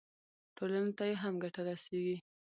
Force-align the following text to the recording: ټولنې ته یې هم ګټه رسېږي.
ټولنې 0.57 0.91
ته 0.97 1.03
یې 1.09 1.15
هم 1.21 1.33
ګټه 1.43 1.61
رسېږي. 1.67 2.17